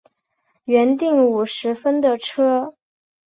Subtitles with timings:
[0.63, 2.73] 原订五十分的车